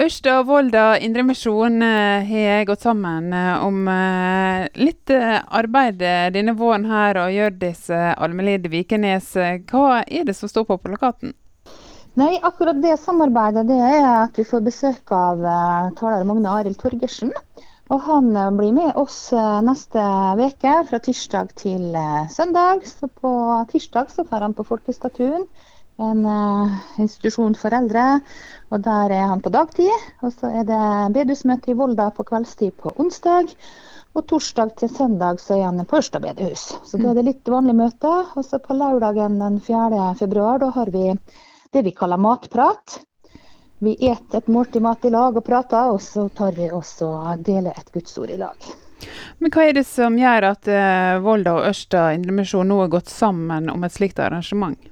[0.00, 5.98] Ørsta, Volda, Indremisjon eh, har gått sammen eh, om eh, litt arbeid
[6.32, 7.18] denne våren her.
[7.20, 9.34] Og Hjørdis Almelid Vikenes,
[9.68, 11.34] hva er det som står på plakaten?
[12.16, 15.44] Nei, akkurat det samarbeidet det er at vi får besøk av
[15.98, 17.32] taler Magne Arild Torgersen.
[17.92, 19.26] Og han blir med oss
[19.64, 20.00] neste
[20.40, 21.92] uke, fra tirsdag til
[22.32, 22.88] søndag.
[22.88, 23.32] Så på
[23.72, 25.44] tirsdag så drar han på Folkestatuen
[26.00, 26.72] en uh,
[27.02, 28.20] institusjon for eldre.
[28.70, 29.92] og Der er han på dagtid.
[30.22, 30.82] Og så er det
[31.14, 33.52] bedehusmøte i Volda på kveldstid på onsdag.
[34.12, 36.72] Og torsdag til søndag så er han på Ørsta bedehus.
[36.84, 38.34] Så da er det litt vanlige møter.
[38.36, 40.12] Og så på lørdagen den 4.
[40.18, 41.10] februar da har vi
[41.72, 43.00] det vi kaller matprat.
[43.82, 47.08] Vi eter et måltid mat i lag og prater, og så tar vi også
[47.42, 48.68] deler et gudsord i lag.
[49.42, 53.10] Men Hva er det som gjør at uh, Volda og Ørsta Indremisjon nå har gått
[53.10, 54.91] sammen om et slikt arrangement?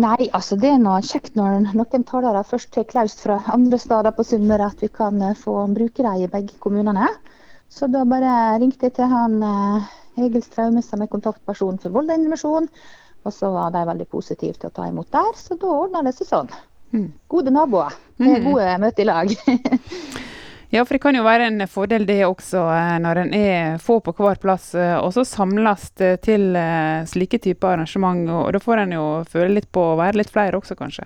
[0.00, 4.14] Nei, altså det er noe kjekt når noen talere først tar klaust fra andre steder
[4.16, 7.10] på Sunnmøre, at vi kan eh, få bruke dem i begge kommunene.
[7.68, 9.92] Så da bare ringte jeg til han eh,
[10.24, 12.70] Egil Straume, som er kontaktperson for Volda Indremisjon.
[13.22, 16.16] Og så var de veldig positive til å ta imot der, så da ordna det
[16.16, 16.50] seg sånn.
[16.96, 17.08] Mm.
[17.30, 17.94] Gode naboer.
[18.16, 18.48] Det er mm.
[18.48, 19.36] gode møter i lag.
[20.74, 23.98] Ja, for det kan jo være en fordel det også, eh, når en er få
[24.00, 24.70] på hver plass.
[24.72, 25.90] Eh, og så samles
[26.24, 28.22] til eh, slike typer arrangement.
[28.32, 31.04] Og da får en jo føle litt på å være litt flere også, kanskje.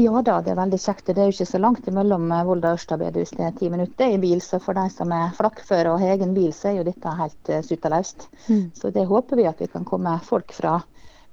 [0.00, 1.12] Ja da, det er veldig kjekt.
[1.12, 3.34] Det er jo ikke så langt mellom Volda og Ørsta bedehus.
[3.36, 4.40] Det er ti minutter i bil.
[4.40, 7.52] Så for de som er flakkføre og har egen bil, så er jo dette helt
[7.52, 8.30] uh, sutaløst.
[8.48, 8.66] Mm.
[8.80, 10.78] Så det håper vi at vi kan komme folk fra,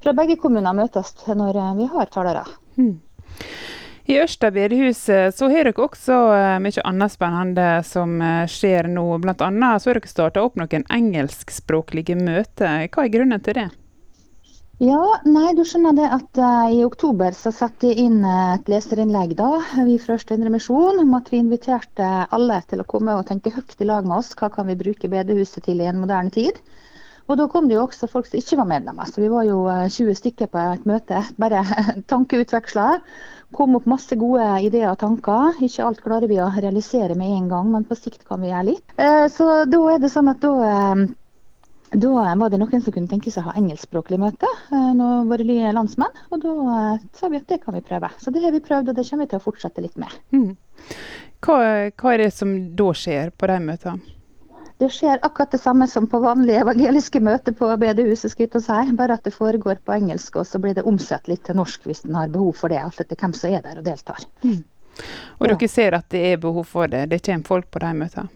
[0.03, 2.43] fra begge kommuner møtes når vi har talere.
[2.75, 2.97] Mm.
[4.09, 9.03] I Ørsta bedehus så har dere også uh, mye annet spennende som uh, skjer nå.
[9.21, 12.87] Annet så har dere starta opp noen engelskspråklige møter.
[12.89, 13.67] Hva er grunnen til det?
[14.81, 19.35] Ja, nei, du skjønner det at uh, I oktober så satte jeg inn et leserinnlegg
[19.37, 19.51] da,
[19.85, 23.77] vi fra Ørsta Indremisjon om at vi inviterte alle til å komme og tenke høyt
[23.77, 24.33] i lag med oss.
[24.33, 26.57] Hva kan vi bruke bedehuset til i en moderne tid?
[27.29, 29.09] Og da kom det jo også folk som ikke var medlemmer.
[29.09, 31.21] Så vi var jo 20 stykker på et møte.
[31.41, 31.61] Bare
[32.11, 32.87] tankeutveksla
[33.55, 35.57] kom opp masse gode ideer og tanker.
[35.63, 38.69] Ikke alt klarer vi å realisere med en gang, men på sikt kan vi gjøre
[38.71, 38.85] litt.
[38.97, 41.03] Eh, så da er det sånn at da eh,
[41.91, 45.47] da var det noen som kunne tenke seg å ha engelskspråklig møte, eh, noen våre
[45.47, 46.21] nye landsmenn.
[46.31, 46.53] Og da
[47.17, 48.11] sa vi at det kan vi prøve.
[48.21, 50.15] Så det har vi prøvd, og det kommer vi til å fortsette litt med.
[50.31, 50.55] Mm.
[51.41, 51.59] Hva,
[51.91, 54.17] hva, er det som da skjer på de møtene?
[54.81, 59.27] Det skjer akkurat det samme som på vanlige evangeliske møter på bedehuset, si, bare at
[59.27, 62.31] det foregår på engelsk, og så blir det omsatt litt til norsk hvis en har
[62.33, 64.25] behov for det, alt etter hvem som er der og deltar.
[64.41, 64.63] Mm.
[65.37, 65.53] Og ja.
[65.53, 67.03] dere ser at det er behov for det?
[67.11, 68.33] Det kommer folk på de møtene?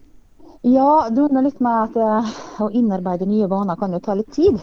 [0.69, 4.29] Ja, det er litt med at uh, å innarbeide nye vaner kan jo ta litt
[4.37, 4.61] tid.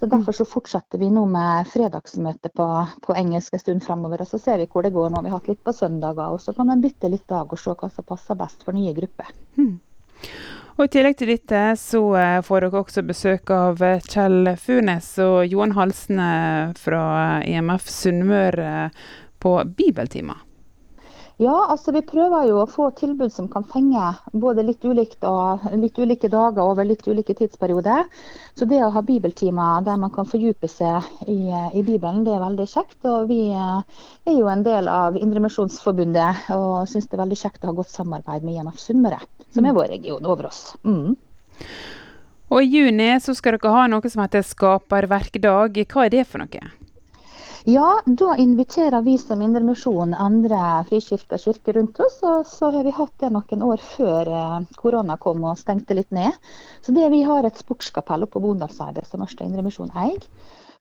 [0.00, 2.68] Så Derfor så fortsetter vi nå med fredagsmøte på,
[3.00, 4.20] på engelsk en stund fremover.
[4.20, 5.24] Og så ser vi hvor det går nå.
[5.24, 7.72] Vi har hatt litt på søndager, og så kan en bytte litt dag og se
[7.72, 9.32] hva som passer best for nye grupper.
[9.56, 9.78] Mm.
[10.74, 15.12] Og I tillegg til dette så eh, får dere også besøk av eh, Kjell Furnes
[15.22, 16.30] og Johan Halsene
[16.80, 17.04] fra
[17.46, 18.72] IMF eh, Sunnmøre
[19.38, 20.40] på bibeltimer.
[21.42, 25.64] Ja, altså vi prøver jo å få tilbud som kan fenge både litt ulikt og
[25.82, 28.04] litt ulike dager over litt ulike tidsperioder.
[28.54, 32.44] Så det å ha bibeltimer der man kan fordype seg i, i Bibelen, det er
[32.44, 33.00] veldig kjekt.
[33.10, 37.72] Og vi er jo en del av Indremisjonsforbundet og syns det er veldig kjekt å
[37.72, 39.18] ha godt samarbeid med IMF Sunnmøre,
[39.50, 40.62] som er vår region over oss.
[40.86, 41.16] Mm.
[42.54, 45.82] Og I juni så skal dere ha noe som heter Skaperverkdag.
[45.90, 46.83] Hva er det for noe?
[47.66, 52.18] Ja, da inviterer vi som Indremisjon andre frikirker kirker rundt oss.
[52.20, 56.12] Og så har vi hatt det noen år før eh, korona kom og stengte litt
[56.12, 56.36] ned.
[56.84, 60.20] Så det Vi har et sportskapell oppe på Bondalseidet som Ørsta Indremisjon eier.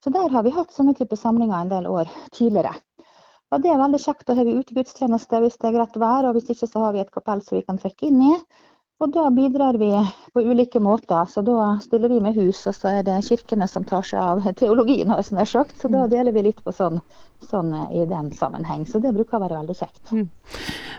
[0.04, 2.76] Så der har vi hatt sånne type samlinger en del år tidligere.
[3.54, 4.28] Og Det er veldig kjekt.
[4.28, 7.06] Da har vi utegudstjeneste hvis det er greit vær, og hvis ikke så har vi
[7.06, 8.36] et kapell som vi kan trekke inn i.
[9.02, 9.90] Og da bidrar vi
[10.34, 11.26] på ulike måter.
[11.26, 14.46] Så da stiller vi med hus, og så er det kirkene som tar seg av
[14.60, 15.76] teologien, har jeg sagt.
[15.82, 16.12] Så da mm.
[16.14, 17.02] deler vi litt på sånn,
[17.50, 18.86] sånn i den sammenheng.
[18.88, 20.14] Så det bruker å være veldig kjekt.
[20.14, 20.30] Mm.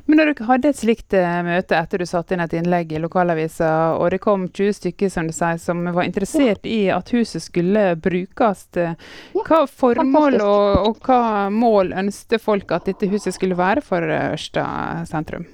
[0.05, 3.01] Men når dere hadde et slikt uh, møte etter du satte inn et innlegg i
[3.01, 7.47] lokalavisa, og det kom 20 stykker som du sier, som var interessert i at huset
[7.47, 8.93] skulle brukes, uh,
[9.41, 14.67] hva formål og, og, hva mål ønsket folk at dette huset skulle være for Ørsta
[15.09, 15.49] sentrum?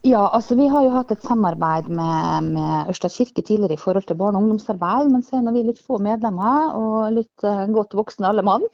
[0.00, 4.06] Ja, altså vi har jo hatt et samarbeid med, med Ørsta kirke tidligere i forhold
[4.08, 7.92] til barne- og ungdomsarbeid, men så er vi litt få medlemmer og litt uh, godt
[7.98, 8.64] voksne alle mann.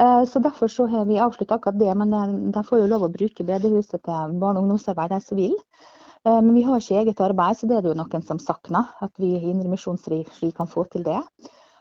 [0.00, 3.04] Uh, så Derfor så har vi avsluttet akkurat det, men uh, de får jo lov
[3.04, 5.56] å bruke bedehuset til barne- og ungdomsarbeid, de som vil.
[6.24, 8.90] Men vi har ikke eget arbeid, så det er det jo noen som savner.
[9.00, 11.16] At vi i Indre Misjonsregi kan få til det.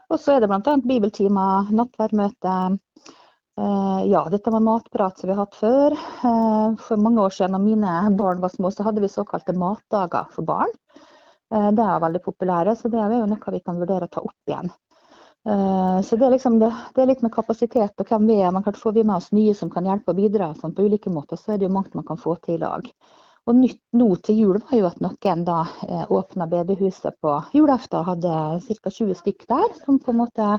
[0.08, 0.76] Og så er det bl.a.
[0.80, 2.54] bibeltimer, nattverdmøte,
[4.06, 5.96] ja, dette med matprat som vi har hatt før.
[6.24, 10.30] Uh, for mange år siden da mine barn var små, så hadde vi såkalte matdager
[10.36, 10.72] for barn.
[11.54, 14.24] Uh, det er veldig populære, så det er jo noe vi kan vurdere å ta
[14.24, 14.72] opp igjen.
[15.50, 18.52] Så det er, liksom det, det er, litt med kapasitet og hvem vi er.
[18.54, 21.40] Man kan vi med oss nye som kan hjelpe og bidra sånn, på ulike måter.
[21.40, 22.84] Så er det jo mangt man kan få til i lag.
[23.48, 25.62] Og nytt nå til jul var jo at noen da
[26.12, 28.04] åpna bedehuset på julaften.
[28.06, 28.36] Hadde
[28.68, 28.94] ca.
[29.00, 30.50] 20 stykk der, som på en måte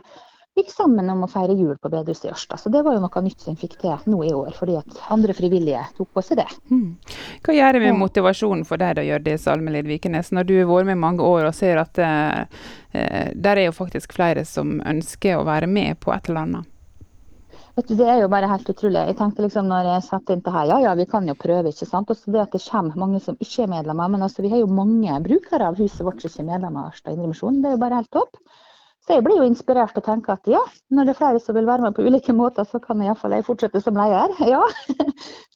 [0.61, 2.59] gikk sammen om å feire jul på bedehuset i Ørsta.
[2.61, 5.37] Så det var jo noe nytt som fikk til nå i år, fordi at andre
[5.37, 6.49] frivillige tok på seg det.
[6.71, 6.97] Mm.
[7.47, 10.93] Hva gjør det med motivasjonen for deg da, Hjørdis Almelid Vikenes, når du har vært
[10.93, 12.61] med mange år og ser at eh,
[12.93, 16.77] eh, der er jo faktisk flere som ønsker å være med på et eller annet?
[17.81, 19.03] Du, det er jo bare helt utrolig.
[19.09, 21.71] Jeg tenkte liksom når jeg satte inn det her, ja ja, vi kan jo prøve,
[21.71, 22.11] ikke sant.
[22.13, 24.11] Også det at det kommer mange som ikke er medlemmer.
[24.13, 26.95] Men altså, vi har jo mange brukere av huset vårt som ikke er medlemmer av
[26.95, 27.63] Ørsta Indremisjon.
[27.63, 28.43] Det er jo bare helt topp.
[29.11, 30.61] Så jeg blir jo inspirert og tenker at ja,
[30.95, 33.43] når det er flere som vil være med på ulike måter, så kan iallfall jeg
[33.49, 34.37] fortsette som leder.
[34.53, 34.61] Ja,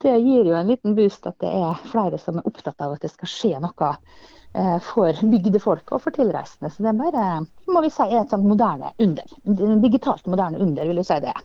[0.03, 3.07] det gir jo en liten boost at det er flere som er opptatt av at
[3.07, 6.73] det skal skje noe eh, for bygdefolk og for tilreisende.
[6.75, 7.29] Så det er bare,
[7.71, 9.39] må vi si, et sånt moderne under.
[9.87, 11.37] Digitalt moderne under, vil jeg si det.